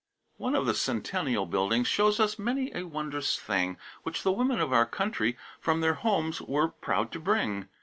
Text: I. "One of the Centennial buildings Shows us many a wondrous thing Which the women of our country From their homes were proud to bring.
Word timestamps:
I. 0.01 0.41
"One 0.41 0.55
of 0.55 0.65
the 0.65 0.73
Centennial 0.73 1.45
buildings 1.45 1.87
Shows 1.87 2.19
us 2.19 2.39
many 2.39 2.71
a 2.73 2.85
wondrous 2.87 3.37
thing 3.37 3.77
Which 4.01 4.23
the 4.23 4.31
women 4.31 4.59
of 4.59 4.73
our 4.73 4.87
country 4.87 5.37
From 5.59 5.81
their 5.81 5.93
homes 5.93 6.41
were 6.41 6.69
proud 6.69 7.11
to 7.11 7.19
bring. 7.19 7.69